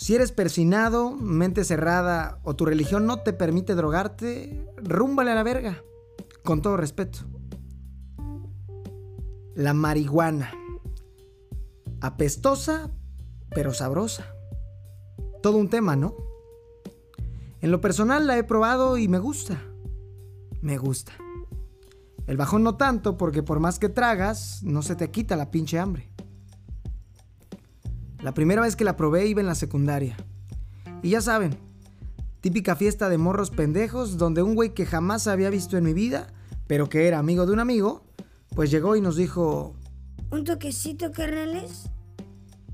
Si 0.00 0.14
eres 0.14 0.30
persinado, 0.30 1.10
mente 1.16 1.64
cerrada 1.64 2.38
o 2.44 2.54
tu 2.54 2.64
religión 2.64 3.04
no 3.04 3.22
te 3.22 3.32
permite 3.32 3.74
drogarte, 3.74 4.64
rúmbale 4.76 5.32
a 5.32 5.34
la 5.34 5.42
verga. 5.42 5.82
Con 6.44 6.62
todo 6.62 6.76
respeto. 6.76 7.18
La 9.56 9.74
marihuana. 9.74 10.52
Apestosa, 12.00 12.92
pero 13.50 13.74
sabrosa. 13.74 14.32
Todo 15.42 15.58
un 15.58 15.68
tema, 15.68 15.96
¿no? 15.96 16.14
En 17.60 17.72
lo 17.72 17.80
personal 17.80 18.28
la 18.28 18.38
he 18.38 18.44
probado 18.44 18.98
y 18.98 19.08
me 19.08 19.18
gusta. 19.18 19.60
Me 20.60 20.78
gusta. 20.78 21.10
El 22.28 22.36
bajón 22.36 22.62
no 22.62 22.76
tanto 22.76 23.16
porque 23.16 23.42
por 23.42 23.58
más 23.58 23.80
que 23.80 23.88
tragas, 23.88 24.62
no 24.62 24.82
se 24.82 24.94
te 24.94 25.10
quita 25.10 25.34
la 25.34 25.50
pinche 25.50 25.76
hambre. 25.76 26.08
La 28.20 28.34
primera 28.34 28.62
vez 28.62 28.74
que 28.74 28.84
la 28.84 28.96
probé 28.96 29.26
iba 29.26 29.40
en 29.40 29.46
la 29.46 29.54
secundaria. 29.54 30.16
Y 31.02 31.10
ya 31.10 31.20
saben, 31.20 31.56
típica 32.40 32.74
fiesta 32.74 33.08
de 33.08 33.18
morros 33.18 33.50
pendejos 33.50 34.18
donde 34.18 34.42
un 34.42 34.54
güey 34.54 34.74
que 34.74 34.86
jamás 34.86 35.28
había 35.28 35.50
visto 35.50 35.76
en 35.76 35.84
mi 35.84 35.92
vida, 35.92 36.32
pero 36.66 36.88
que 36.88 37.06
era 37.06 37.18
amigo 37.18 37.46
de 37.46 37.52
un 37.52 37.60
amigo, 37.60 38.04
pues 38.54 38.70
llegó 38.70 38.96
y 38.96 39.00
nos 39.00 39.16
dijo... 39.16 39.74
¿Un 40.30 40.44
toquecito, 40.44 41.12
carnales? 41.12 41.90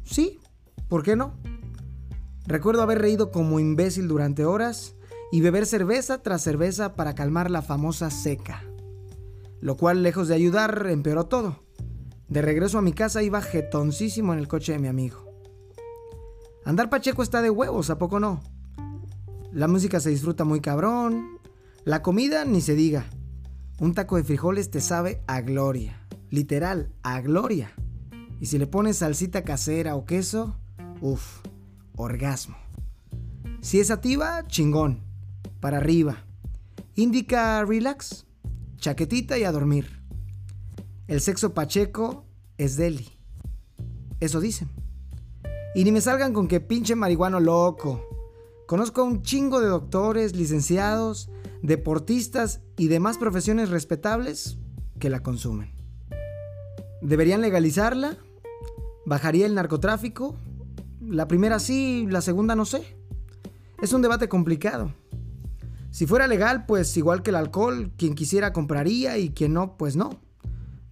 Sí, 0.02 0.40
¿por 0.88 1.02
qué 1.02 1.14
no? 1.14 1.34
Recuerdo 2.46 2.82
haber 2.82 3.00
reído 3.00 3.30
como 3.30 3.60
imbécil 3.60 4.08
durante 4.08 4.44
horas 4.44 4.94
y 5.30 5.40
beber 5.40 5.66
cerveza 5.66 6.22
tras 6.22 6.42
cerveza 6.42 6.94
para 6.94 7.14
calmar 7.14 7.50
la 7.50 7.62
famosa 7.62 8.10
seca. 8.10 8.62
Lo 9.60 9.76
cual, 9.76 10.02
lejos 10.02 10.28
de 10.28 10.34
ayudar, 10.34 10.86
empeoró 10.88 11.26
todo. 11.26 11.64
De 12.28 12.42
regreso 12.42 12.78
a 12.78 12.82
mi 12.82 12.92
casa 12.92 13.22
iba 13.22 13.40
jetoncísimo 13.40 14.32
en 14.32 14.38
el 14.38 14.48
coche 14.48 14.72
de 14.72 14.78
mi 14.78 14.88
amigo. 14.88 15.23
Andar 16.64 16.88
Pacheco 16.88 17.22
está 17.22 17.42
de 17.42 17.50
huevos, 17.50 17.90
¿a 17.90 17.98
poco 17.98 18.18
no? 18.18 18.40
La 19.52 19.68
música 19.68 20.00
se 20.00 20.08
disfruta 20.08 20.44
muy 20.44 20.60
cabrón. 20.60 21.38
La 21.84 22.02
comida 22.02 22.46
ni 22.46 22.62
se 22.62 22.74
diga. 22.74 23.04
Un 23.78 23.92
taco 23.92 24.16
de 24.16 24.24
frijoles 24.24 24.70
te 24.70 24.80
sabe 24.80 25.22
a 25.26 25.42
gloria. 25.42 26.00
Literal, 26.30 26.90
a 27.02 27.20
gloria. 27.20 27.72
Y 28.40 28.46
si 28.46 28.58
le 28.58 28.66
pones 28.66 28.98
salsita 28.98 29.44
casera 29.44 29.94
o 29.94 30.06
queso, 30.06 30.56
uff, 31.02 31.40
orgasmo. 31.96 32.56
Si 33.60 33.78
es 33.78 33.90
ativa, 33.90 34.46
chingón. 34.46 35.02
Para 35.60 35.76
arriba. 35.76 36.24
Indica 36.94 37.62
relax. 37.64 38.26
Chaquetita 38.78 39.36
y 39.36 39.44
a 39.44 39.52
dormir. 39.52 40.02
El 41.08 41.20
sexo 41.20 41.52
pacheco 41.52 42.24
es 42.56 42.76
deli. 42.76 43.08
Eso 44.20 44.40
dicen. 44.40 44.83
Y 45.74 45.84
ni 45.84 45.90
me 45.90 46.00
salgan 46.00 46.32
con 46.32 46.46
que 46.46 46.60
pinche 46.60 46.94
marihuano 46.94 47.40
loco. 47.40 48.06
Conozco 48.66 49.00
a 49.00 49.04
un 49.04 49.22
chingo 49.22 49.60
de 49.60 49.66
doctores, 49.66 50.36
licenciados, 50.36 51.30
deportistas 51.62 52.60
y 52.76 52.88
demás 52.88 53.18
profesiones 53.18 53.70
respetables 53.70 54.58
que 54.98 55.10
la 55.10 55.22
consumen. 55.22 55.72
¿Deberían 57.02 57.40
legalizarla? 57.40 58.16
¿Bajaría 59.04 59.46
el 59.46 59.54
narcotráfico? 59.54 60.36
La 61.00 61.28
primera 61.28 61.58
sí, 61.58 62.06
la 62.08 62.22
segunda 62.22 62.54
no 62.54 62.64
sé. 62.64 62.96
Es 63.82 63.92
un 63.92 64.00
debate 64.00 64.28
complicado. 64.28 64.94
Si 65.90 66.06
fuera 66.06 66.26
legal, 66.26 66.66
pues 66.66 66.96
igual 66.96 67.22
que 67.22 67.30
el 67.30 67.36
alcohol, 67.36 67.92
quien 67.96 68.14
quisiera 68.14 68.52
compraría 68.52 69.18
y 69.18 69.30
quien 69.30 69.52
no, 69.52 69.76
pues 69.76 69.96
no. 69.96 70.18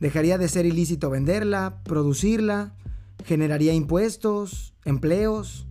Dejaría 0.01 0.39
de 0.39 0.49
ser 0.49 0.67
ilícito 0.67 1.09
venderla, 1.11 1.83
producirla, 1.85 2.75
generaría 3.25 3.73
impuestos, 3.73 4.75
empleos. 4.85 5.67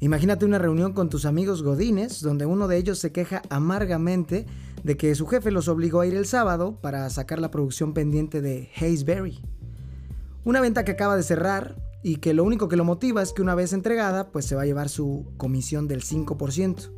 Imagínate 0.00 0.44
una 0.44 0.58
reunión 0.58 0.92
con 0.92 1.10
tus 1.10 1.26
amigos 1.26 1.62
godines 1.62 2.22
donde 2.22 2.46
uno 2.46 2.68
de 2.68 2.78
ellos 2.78 2.98
se 2.98 3.12
queja 3.12 3.42
amargamente 3.50 4.46
de 4.82 4.96
que 4.96 5.14
su 5.14 5.26
jefe 5.26 5.50
los 5.50 5.68
obligó 5.68 6.00
a 6.00 6.06
ir 6.06 6.14
el 6.14 6.26
sábado 6.26 6.78
para 6.80 7.08
sacar 7.10 7.38
la 7.38 7.50
producción 7.50 7.92
pendiente 7.92 8.40
de 8.40 8.70
Hazeberry. 8.76 9.40
Una 10.44 10.60
venta 10.60 10.84
que 10.84 10.92
acaba 10.92 11.16
de 11.16 11.22
cerrar 11.22 11.76
y 12.02 12.16
que 12.16 12.32
lo 12.32 12.44
único 12.44 12.68
que 12.68 12.76
lo 12.76 12.84
motiva 12.84 13.22
es 13.22 13.32
que 13.32 13.42
una 13.42 13.54
vez 13.54 13.72
entregada 13.72 14.30
pues 14.32 14.46
se 14.46 14.54
va 14.54 14.62
a 14.62 14.66
llevar 14.66 14.88
su 14.88 15.32
comisión 15.36 15.86
del 15.86 16.02
5%. 16.02 16.90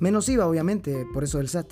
Menos 0.00 0.28
IVA 0.28 0.46
obviamente, 0.46 1.06
por 1.12 1.22
eso 1.24 1.38
el 1.38 1.48
SAT. 1.48 1.70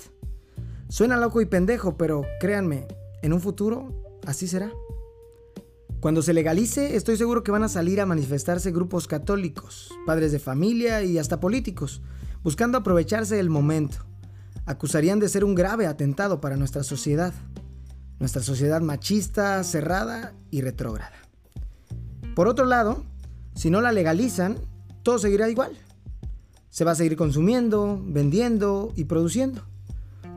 Suena 0.87 1.17
loco 1.17 1.41
y 1.41 1.45
pendejo, 1.45 1.97
pero 1.97 2.23
créanme, 2.39 2.87
en 3.21 3.33
un 3.33 3.41
futuro 3.41 4.19
así 4.25 4.47
será. 4.47 4.71
Cuando 5.99 6.21
se 6.21 6.33
legalice, 6.33 6.95
estoy 6.95 7.17
seguro 7.17 7.43
que 7.43 7.51
van 7.51 7.63
a 7.63 7.67
salir 7.67 7.99
a 7.99 8.05
manifestarse 8.05 8.71
grupos 8.71 9.05
católicos, 9.05 9.89
padres 10.05 10.31
de 10.31 10.39
familia 10.39 11.03
y 11.03 11.17
hasta 11.17 11.41
políticos, 11.41 12.01
buscando 12.41 12.77
aprovecharse 12.77 13.35
del 13.35 13.49
momento. 13.49 13.97
Acusarían 14.65 15.19
de 15.19 15.27
ser 15.27 15.43
un 15.43 15.55
grave 15.55 15.87
atentado 15.87 16.39
para 16.39 16.55
nuestra 16.55 16.83
sociedad, 16.83 17.33
nuestra 18.17 18.41
sociedad 18.41 18.79
machista, 18.79 19.61
cerrada 19.65 20.33
y 20.51 20.61
retrógrada. 20.61 21.11
Por 22.33 22.47
otro 22.47 22.63
lado, 22.63 23.03
si 23.53 23.69
no 23.69 23.81
la 23.81 23.91
legalizan, 23.91 24.57
todo 25.03 25.19
seguirá 25.19 25.49
igual. 25.49 25.77
Se 26.69 26.85
va 26.85 26.91
a 26.91 26.95
seguir 26.95 27.17
consumiendo, 27.17 28.01
vendiendo 28.05 28.93
y 28.95 29.03
produciendo. 29.03 29.63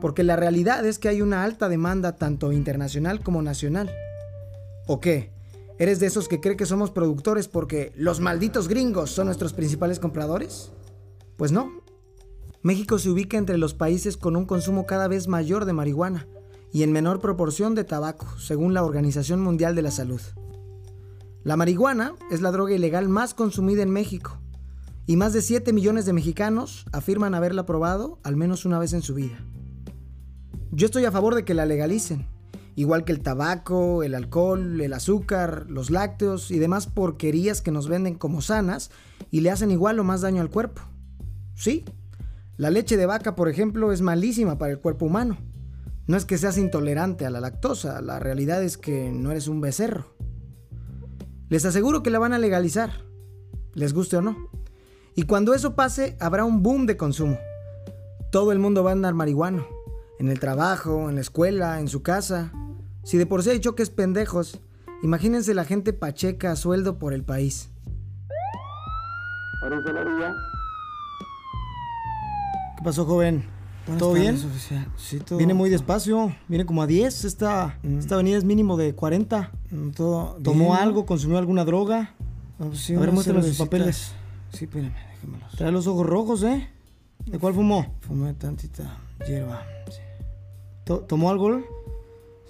Porque 0.01 0.23
la 0.23 0.35
realidad 0.35 0.85
es 0.85 0.99
que 0.99 1.07
hay 1.07 1.21
una 1.21 1.45
alta 1.45 1.69
demanda 1.69 2.17
tanto 2.17 2.51
internacional 2.51 3.21
como 3.21 3.41
nacional. 3.41 3.89
¿O 4.87 4.99
qué? 4.99 5.31
¿Eres 5.83 5.99
de 5.99 6.07
esos 6.07 6.29
que 6.29 6.39
cree 6.39 6.55
que 6.55 6.65
somos 6.65 6.91
productores 6.91 7.49
porque 7.49 7.91
los 7.97 8.21
malditos 8.21 8.69
gringos 8.69 9.11
son 9.11 9.25
nuestros 9.25 9.51
principales 9.51 9.99
compradores? 9.99 10.71
Pues 11.35 11.51
no. 11.51 11.73
México 12.61 12.97
se 12.99 13.09
ubica 13.09 13.37
entre 13.37 13.57
los 13.57 13.73
países 13.73 14.15
con 14.15 14.37
un 14.37 14.45
consumo 14.45 14.85
cada 14.85 15.09
vez 15.09 15.27
mayor 15.27 15.65
de 15.65 15.73
marihuana 15.73 16.25
y 16.71 16.83
en 16.83 16.93
menor 16.93 17.19
proporción 17.19 17.75
de 17.75 17.83
tabaco, 17.83 18.39
según 18.39 18.73
la 18.73 18.85
Organización 18.85 19.41
Mundial 19.41 19.75
de 19.75 19.81
la 19.81 19.91
Salud. 19.91 20.21
La 21.43 21.57
marihuana 21.57 22.15
es 22.31 22.39
la 22.39 22.51
droga 22.51 22.73
ilegal 22.73 23.09
más 23.09 23.33
consumida 23.33 23.83
en 23.83 23.89
México 23.89 24.39
y 25.05 25.17
más 25.17 25.33
de 25.33 25.41
7 25.41 25.73
millones 25.73 26.05
de 26.05 26.13
mexicanos 26.13 26.85
afirman 26.93 27.35
haberla 27.35 27.65
probado 27.65 28.19
al 28.23 28.37
menos 28.37 28.63
una 28.63 28.79
vez 28.79 28.93
en 28.93 29.01
su 29.01 29.15
vida. 29.15 29.37
Yo 30.71 30.85
estoy 30.85 31.03
a 31.03 31.11
favor 31.11 31.35
de 31.35 31.43
que 31.43 31.53
la 31.53 31.65
legalicen, 31.65 32.25
igual 32.75 33.05
que 33.05 33.11
el 33.11 33.21
tabaco, 33.21 34.03
el 34.03 34.15
alcohol, 34.15 34.79
el 34.81 34.93
azúcar, 34.93 35.65
los 35.69 35.89
lácteos 35.89 36.51
y 36.51 36.59
demás 36.59 36.87
porquerías 36.87 37.61
que 37.61 37.71
nos 37.71 37.87
venden 37.87 38.15
como 38.15 38.41
sanas 38.41 38.91
y 39.31 39.41
le 39.41 39.51
hacen 39.51 39.71
igual 39.71 39.99
o 39.99 40.03
más 40.03 40.21
daño 40.21 40.41
al 40.41 40.49
cuerpo. 40.49 40.81
Sí, 41.55 41.85
la 42.57 42.69
leche 42.69 42.97
de 42.97 43.05
vaca, 43.05 43.35
por 43.35 43.49
ejemplo, 43.49 43.91
es 43.91 44.01
malísima 44.01 44.57
para 44.57 44.71
el 44.71 44.79
cuerpo 44.79 45.05
humano. 45.05 45.37
No 46.05 46.17
es 46.17 46.25
que 46.25 46.37
seas 46.37 46.57
intolerante 46.57 47.25
a 47.25 47.29
la 47.29 47.39
lactosa, 47.39 48.01
la 48.01 48.19
realidad 48.19 48.61
es 48.63 48.77
que 48.77 49.11
no 49.11 49.31
eres 49.31 49.47
un 49.47 49.61
becerro. 49.61 50.15
Les 51.49 51.65
aseguro 51.65 52.03
que 52.03 52.09
la 52.09 52.19
van 52.19 52.33
a 52.33 52.39
legalizar, 52.39 52.91
les 53.73 53.93
guste 53.93 54.17
o 54.17 54.21
no. 54.21 54.49
Y 55.15 55.23
cuando 55.23 55.53
eso 55.53 55.75
pase, 55.75 56.17
habrá 56.19 56.43
un 56.43 56.63
boom 56.63 56.85
de 56.85 56.97
consumo. 56.97 57.37
Todo 58.31 58.51
el 58.51 58.59
mundo 58.59 58.83
va 58.83 58.89
a 58.89 58.93
andar 58.93 59.13
marihuano. 59.13 59.67
En 60.19 60.29
el 60.29 60.39
trabajo, 60.39 61.09
en 61.09 61.15
la 61.15 61.21
escuela, 61.21 61.79
en 61.79 61.87
su 61.87 62.01
casa. 62.01 62.51
Si 63.03 63.17
de 63.17 63.25
por 63.25 63.43
sí 63.43 63.49
hay 63.51 63.59
choques 63.59 63.89
pendejos, 63.89 64.59
imagínense 65.01 65.53
la 65.53 65.65
gente 65.65 65.93
pacheca 65.93 66.51
a 66.51 66.55
sueldo 66.55 66.97
por 66.99 67.13
el 67.13 67.23
país. 67.23 67.69
¿Qué 72.77 72.83
pasó, 72.83 73.05
joven? 73.05 73.45
¿Todo 73.99 74.13
bien? 74.13 74.37
Sí, 74.97 75.19
todo. 75.19 75.37
Viene 75.37 75.53
muy 75.53 75.69
despacio, 75.69 76.33
viene 76.47 76.65
como 76.65 76.81
a 76.81 76.87
10. 76.87 77.25
Esta, 77.25 77.77
Mm. 77.83 77.99
esta 77.99 78.15
avenida 78.15 78.37
es 78.37 78.45
mínimo 78.45 78.77
de 78.77 78.95
40. 78.95 79.51
Mm, 79.71 79.89
Todo 79.91 80.37
¿Tomó 80.41 80.65
bien. 80.71 80.77
algo? 80.77 81.05
¿Consumió 81.05 81.37
alguna 81.37 81.65
droga? 81.65 82.13
No, 82.59 82.67
pues 82.67 82.79
sí, 82.79 82.95
A 82.95 82.99
ver, 82.99 83.11
muéstrame 83.11 83.43
sus 83.43 83.57
papeles. 83.57 84.13
Sí, 84.53 84.65
espérame, 84.65 84.93
déjamelos. 85.15 85.51
Trae 85.57 85.71
los 85.71 85.87
ojos 85.87 86.05
rojos, 86.05 86.43
¿eh? 86.43 86.69
¿De 87.25 87.39
cuál 87.39 87.53
fumó? 87.53 87.93
Fumé 88.01 88.33
tantita 88.33 88.97
hierba. 89.27 89.63
sí. 89.89 89.99
¿Tomó 91.07 91.29
algo? 91.29 91.61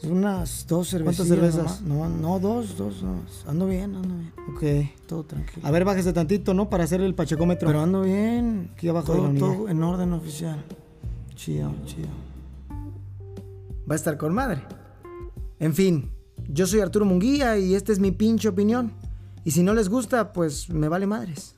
Unas 0.04 0.66
dos 0.68 0.90
cervezas. 0.90 1.28
cervezas? 1.28 1.82
No, 1.82 2.10
no, 2.10 2.40
dos, 2.40 2.78
dos. 2.78 3.02
nomás. 3.02 3.46
Ando 3.48 3.68
bien, 3.68 3.96
ando 3.96 4.16
bien. 4.16 4.34
Ok. 4.54 5.06
Todo 5.08 5.24
tranquilo. 5.24 5.66
A 5.66 5.72
ver, 5.72 5.86
bájese 5.86 6.12
tantito, 6.12 6.54
¿no? 6.54 6.70
Para 6.70 6.84
hacer 6.84 7.00
el 7.02 7.16
pachecómetro. 7.16 7.68
Pero 7.68 7.82
ando 7.82 8.02
bien. 8.02 8.72
Aquí 8.74 8.90
abajo 8.90 9.14
de 9.14 9.34
la 9.34 9.40
todo 9.40 9.70
en 9.70 9.82
orden 9.82 10.12
oficial. 10.14 10.64
Chido, 11.36 11.74
chido. 11.86 12.10
va 13.90 13.94
a 13.94 13.96
estar 13.96 14.18
con 14.18 14.34
madre. 14.34 14.64
En 15.60 15.74
fin, 15.74 16.12
yo 16.50 16.68
soy 16.68 16.82
Arturo 16.82 17.06
Munguía 17.06 17.58
y 17.58 17.76
esta 17.76 17.92
es 17.92 18.00
mi 18.00 18.12
pinche 18.12 18.50
opinión. 18.50 18.92
Y 19.46 19.52
si 19.52 19.64
no 19.64 19.74
les 19.74 19.90
gusta, 19.90 20.34
pues 20.34 20.70
me 20.70 20.90
vale 20.90 21.08
madres. 21.08 21.56